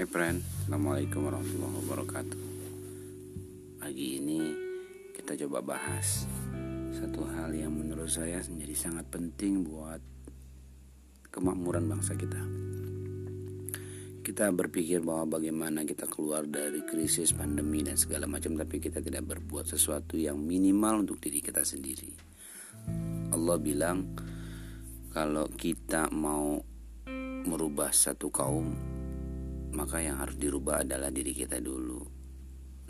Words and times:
Assalamualaikum 0.00 1.28
warahmatullahi 1.28 1.76
wabarakatuh. 1.84 2.40
Pagi 3.84 4.16
ini 4.16 4.40
kita 5.12 5.36
coba 5.44 5.76
bahas 5.76 6.24
Satu 6.88 7.28
hal 7.28 7.52
yang 7.52 7.76
menurut 7.76 8.08
saya 8.08 8.40
menjadi 8.48 8.88
sangat 8.88 9.04
penting 9.12 9.60
buat 9.60 10.00
kemakmuran 11.28 11.84
bangsa 11.84 12.16
kita. 12.16 12.40
Kita 14.24 14.48
berpikir 14.48 15.04
bahwa 15.04 15.36
bagaimana 15.36 15.84
kita 15.84 16.08
keluar 16.08 16.48
dari 16.48 16.80
krisis 16.80 17.36
pandemi 17.36 17.84
dan 17.84 18.00
segala 18.00 18.24
macam 18.24 18.56
Tapi 18.56 18.80
kita 18.80 19.04
tidak 19.04 19.28
berbuat 19.36 19.68
sesuatu 19.68 20.16
yang 20.16 20.40
minimal 20.40 21.04
untuk 21.04 21.20
diri 21.20 21.44
kita 21.44 21.60
sendiri. 21.60 22.08
Allah 23.36 23.60
bilang 23.60 24.16
kalau 25.12 25.44
kita 25.52 26.08
mau 26.08 26.56
merubah 27.44 27.92
satu 27.92 28.32
kaum 28.32 28.96
maka 29.74 30.02
yang 30.02 30.18
harus 30.18 30.36
dirubah 30.36 30.82
adalah 30.82 31.10
diri 31.10 31.32
kita 31.34 31.62
dulu. 31.62 32.02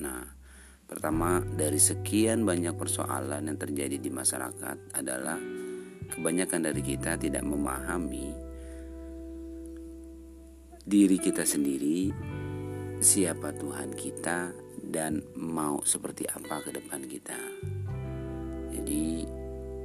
Nah, 0.01 0.25
pertama 0.89 1.45
dari 1.45 1.79
sekian 1.79 2.43
banyak 2.43 2.75
persoalan 2.77 3.47
yang 3.47 3.59
terjadi 3.61 3.97
di 4.01 4.11
masyarakat 4.11 4.97
adalah 4.97 5.39
kebanyakan 6.11 6.61
dari 6.73 6.83
kita 6.83 7.21
tidak 7.21 7.45
memahami 7.45 8.51
diri 10.91 11.23
kita 11.23 11.47
sendiri, 11.47 12.11
siapa 12.99 13.55
Tuhan 13.55 13.95
kita 13.95 14.51
dan 14.83 15.23
mau 15.39 15.85
seperti 15.87 16.27
apa 16.27 16.65
ke 16.67 16.75
depan 16.75 17.07
kita. 17.07 17.39
Jadi 18.75 19.23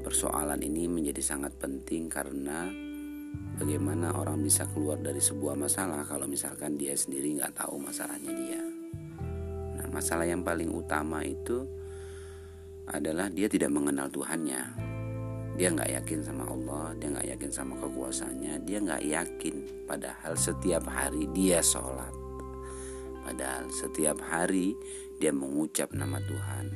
persoalan 0.02 0.62
ini 0.66 0.90
menjadi 0.90 1.22
sangat 1.22 1.54
penting 1.62 2.10
karena 2.10 2.85
bagaimana 3.56 4.12
orang 4.16 4.44
bisa 4.44 4.68
keluar 4.70 5.00
dari 5.00 5.24
sebuah 5.24 5.56
masalah 5.56 6.04
kalau 6.04 6.28
misalkan 6.28 6.76
dia 6.76 6.94
sendiri 6.94 7.40
nggak 7.40 7.56
tahu 7.56 7.80
masalahnya 7.80 8.32
dia. 8.36 8.62
Nah, 9.80 9.88
masalah 9.92 10.28
yang 10.28 10.44
paling 10.44 10.72
utama 10.72 11.24
itu 11.24 11.64
adalah 12.86 13.32
dia 13.32 13.50
tidak 13.50 13.74
mengenal 13.74 14.12
Tuhannya. 14.12 14.62
Dia 15.56 15.72
nggak 15.72 15.92
yakin 16.04 16.20
sama 16.20 16.44
Allah, 16.52 16.92
dia 17.00 17.08
nggak 17.16 17.28
yakin 17.32 17.52
sama 17.52 17.74
kekuasaannya, 17.80 18.54
dia 18.68 18.78
nggak 18.84 19.04
yakin. 19.08 19.56
Padahal 19.88 20.34
setiap 20.36 20.84
hari 20.92 21.32
dia 21.32 21.64
sholat, 21.64 22.12
padahal 23.24 23.72
setiap 23.72 24.20
hari 24.20 24.76
dia 25.16 25.32
mengucap 25.32 25.96
nama 25.96 26.20
Tuhan, 26.20 26.76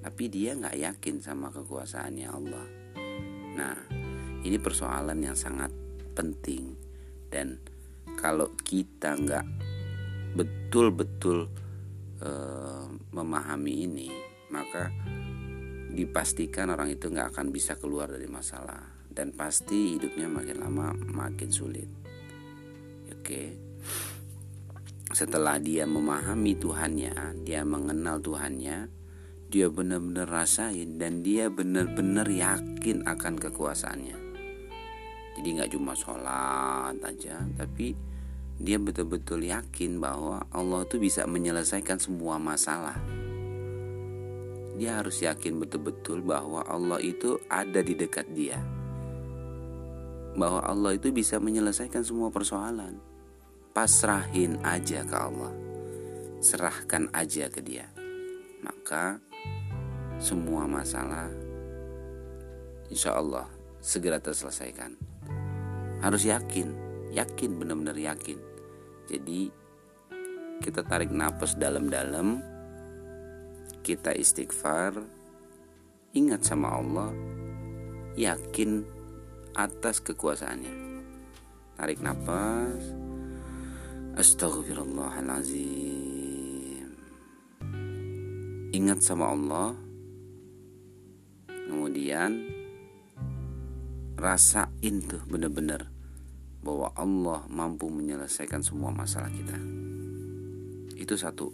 tapi 0.00 0.24
dia 0.32 0.56
nggak 0.56 0.76
yakin 0.80 1.20
sama 1.20 1.52
kekuasaannya 1.52 2.28
Allah. 2.32 2.66
Nah, 3.60 3.76
ini 4.42 4.58
persoalan 4.58 5.18
yang 5.22 5.38
sangat 5.38 5.70
penting. 6.12 6.74
Dan 7.30 7.56
kalau 8.18 8.52
kita 8.60 9.16
nggak 9.16 9.46
betul-betul 10.36 11.48
uh, 12.20 12.86
memahami 13.12 13.86
ini 13.88 14.08
maka 14.52 14.92
dipastikan 15.92 16.72
orang 16.72 16.92
itu 16.92 17.08
nggak 17.08 17.32
akan 17.32 17.48
bisa 17.54 17.78
keluar 17.78 18.10
dari 18.10 18.28
masalah. 18.28 18.82
Dan 19.12 19.36
pasti 19.36 19.96
hidupnya 19.96 20.28
makin 20.28 20.56
lama 20.60 20.96
makin 20.96 21.50
sulit. 21.52 21.88
Oke? 23.12 23.42
Setelah 25.12 25.60
dia 25.60 25.84
memahami 25.84 26.56
Tuhannya 26.56 27.44
dia 27.44 27.60
mengenal 27.68 28.24
Tuhannya 28.24 28.88
dia 29.52 29.68
benar-benar 29.68 30.32
rasain 30.32 30.96
dan 30.96 31.20
dia 31.20 31.52
benar-benar 31.52 32.24
yakin 32.24 33.04
akan 33.04 33.36
kekuasaannya 33.36 34.21
jadi 35.38 35.48
nggak 35.60 35.70
cuma 35.72 35.96
sholat 35.96 36.96
aja 37.00 37.40
tapi 37.56 37.96
dia 38.62 38.78
betul-betul 38.78 39.42
yakin 39.42 39.98
bahwa 39.98 40.46
Allah 40.54 40.86
itu 40.86 41.02
bisa 41.02 41.26
menyelesaikan 41.26 41.98
semua 41.98 42.38
masalah. 42.38 42.94
Dia 44.78 45.02
harus 45.02 45.18
yakin 45.18 45.58
betul-betul 45.58 46.22
bahwa 46.22 46.62
Allah 46.62 47.02
itu 47.02 47.42
ada 47.50 47.82
di 47.82 47.98
dekat 47.98 48.30
dia. 48.30 48.62
Bahwa 50.38 50.62
Allah 50.62 50.94
itu 50.94 51.10
bisa 51.10 51.42
menyelesaikan 51.42 52.06
semua 52.06 52.30
persoalan. 52.30 53.02
Pasrahin 53.74 54.62
aja 54.62 55.02
ke 55.02 55.16
Allah. 55.16 55.52
Serahkan 56.38 57.10
aja 57.10 57.50
ke 57.50 57.60
dia. 57.66 57.90
Maka 58.62 59.18
semua 60.22 60.70
masalah 60.70 61.34
insya 62.86 63.18
Allah 63.18 63.50
segera 63.82 64.22
terselesaikan 64.22 65.11
harus 66.02 66.26
yakin. 66.26 66.74
Yakin 67.14 67.54
benar-benar 67.56 67.94
yakin. 67.94 68.42
Jadi 69.06 69.54
kita 70.60 70.82
tarik 70.82 71.14
nafas 71.14 71.54
dalam-dalam. 71.54 72.42
Kita 73.86 74.10
istighfar. 74.12 74.98
Ingat 76.12 76.44
sama 76.44 76.76
Allah. 76.76 77.08
Yakin 78.18 78.84
atas 79.56 80.04
kekuasaannya. 80.04 80.74
Tarik 81.78 82.02
nafas. 82.04 82.84
Astagfirullahalazim 84.12 86.12
ingat 88.72 89.04
sama 89.04 89.30
Allah. 89.30 89.76
Kemudian 91.46 92.48
rasain 94.16 94.96
tuh 95.04 95.20
bener-bener 95.28 95.91
bahwa 96.62 96.94
Allah 96.94 97.42
mampu 97.50 97.90
menyelesaikan 97.90 98.62
semua 98.62 98.94
masalah 98.94 99.28
kita. 99.28 99.58
Itu 100.94 101.18
satu. 101.18 101.50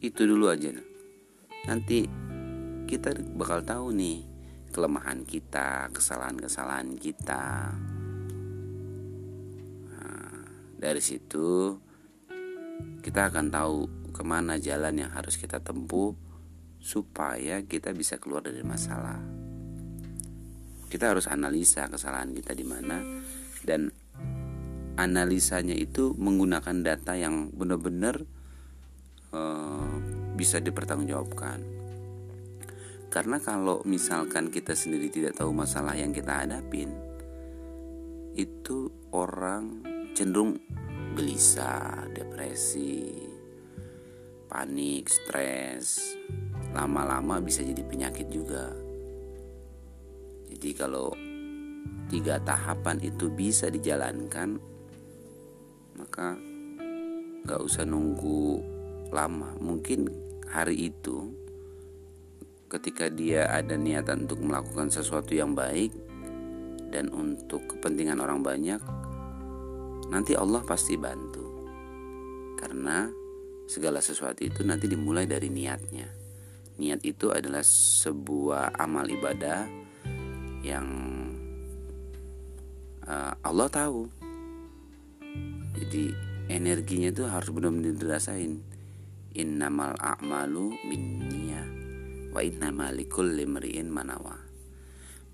Itu 0.00 0.24
dulu 0.24 0.48
aja. 0.48 0.72
Nanti 1.68 2.08
kita 2.88 3.12
bakal 3.36 3.60
tahu 3.60 3.92
nih 3.92 4.24
kelemahan 4.72 5.24
kita, 5.28 5.92
kesalahan-kesalahan 5.92 6.96
kita. 6.96 7.76
Nah, 9.92 10.32
dari 10.80 11.02
situ 11.04 11.76
kita 13.04 13.28
akan 13.28 13.46
tahu 13.52 13.76
ke 14.16 14.22
mana 14.24 14.56
jalan 14.56 14.96
yang 14.96 15.12
harus 15.12 15.36
kita 15.36 15.60
tempuh 15.60 16.16
supaya 16.80 17.60
kita 17.66 17.92
bisa 17.92 18.16
keluar 18.16 18.46
dari 18.46 18.64
masalah. 18.64 19.20
Kita 20.86 21.12
harus 21.12 21.28
analisa 21.28 21.90
kesalahan 21.90 22.32
kita 22.32 22.54
di 22.56 22.64
mana 22.64 23.02
dan 23.66 23.90
analisanya 24.96 25.76
itu 25.76 26.16
menggunakan 26.16 26.82
data 26.82 27.12
yang 27.16 27.52
benar-benar 27.52 28.24
uh, 29.32 29.92
bisa 30.36 30.60
dipertanggungjawabkan. 30.60 31.60
Karena 33.12 33.40
kalau 33.40 33.80
misalkan 33.88 34.52
kita 34.52 34.76
sendiri 34.76 35.08
tidak 35.08 35.40
tahu 35.40 35.52
masalah 35.52 35.96
yang 35.96 36.12
kita 36.12 36.44
hadapin, 36.44 36.92
itu 38.36 38.92
orang 39.16 39.80
cenderung 40.12 40.60
gelisah, 41.16 42.04
depresi, 42.12 43.24
panik, 44.52 45.08
stres, 45.08 46.16
lama-lama 46.76 47.40
bisa 47.40 47.64
jadi 47.64 47.80
penyakit 47.80 48.28
juga. 48.28 48.68
Jadi 50.52 50.70
kalau 50.76 51.08
tiga 52.12 52.36
tahapan 52.44 53.00
itu 53.00 53.32
bisa 53.32 53.72
dijalankan, 53.72 54.75
maka 55.96 56.36
nggak 57.46 57.60
usah 57.60 57.84
nunggu 57.88 58.60
lama. 59.10 59.56
Mungkin 59.58 60.08
hari 60.48 60.92
itu 60.92 61.32
ketika 62.66 63.08
dia 63.08 63.46
ada 63.50 63.78
niatan 63.78 64.26
untuk 64.26 64.42
melakukan 64.42 64.90
sesuatu 64.90 65.32
yang 65.32 65.54
baik 65.54 65.94
dan 66.90 67.10
untuk 67.14 67.64
kepentingan 67.70 68.18
orang 68.18 68.42
banyak 68.42 68.78
nanti 70.12 70.38
Allah 70.38 70.62
pasti 70.62 70.94
bantu. 70.94 71.44
Karena 72.56 73.06
segala 73.66 73.98
sesuatu 73.98 74.42
itu 74.46 74.62
nanti 74.62 74.86
dimulai 74.86 75.26
dari 75.26 75.50
niatnya. 75.50 76.08
Niat 76.76 77.02
itu 77.08 77.32
adalah 77.32 77.64
sebuah 77.64 78.76
amal 78.76 79.08
ibadah 79.08 79.64
yang 80.60 80.86
uh, 83.06 83.32
Allah 83.40 83.68
tahu 83.70 84.25
jadi 85.76 86.16
energinya 86.48 87.12
itu 87.12 87.24
harus 87.28 87.52
benar-benar 87.52 87.94
dirasain. 87.94 88.64
Innamal 89.36 89.92
a'malu 90.00 90.72
binniyah 90.88 91.68
wa 92.32 92.40
innamal 92.40 92.96
likulli 92.96 93.44
limri'in 93.44 93.92
manawa. 93.92 94.40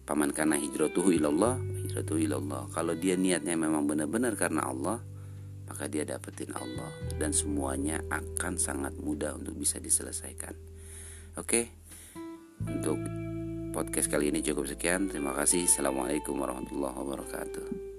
Paman 0.03 0.35
kana 0.35 0.59
hijratuhu 0.59 1.15
ilallah 1.15 1.55
hijratuhu 1.87 2.27
ilallah. 2.27 2.67
Kalau 2.75 2.99
dia 2.99 3.15
niatnya 3.15 3.55
memang 3.55 3.87
benar-benar 3.87 4.35
karena 4.35 4.67
Allah 4.67 4.99
maka 5.71 5.87
dia 5.87 6.03
dapetin 6.03 6.51
Allah. 6.59 6.91
Dan 7.15 7.31
semuanya 7.31 8.03
akan 8.11 8.59
sangat 8.59 8.99
mudah 8.99 9.39
untuk 9.39 9.55
bisa 9.55 9.79
diselesaikan. 9.79 10.59
Oke? 11.39 11.71
Untuk 12.67 12.99
podcast 13.71 14.11
kali 14.11 14.35
ini 14.35 14.43
cukup 14.43 14.67
sekian. 14.67 15.07
Terima 15.07 15.31
kasih. 15.39 15.71
Assalamualaikum 15.71 16.35
warahmatullahi 16.35 16.99
wabarakatuh 16.99 17.92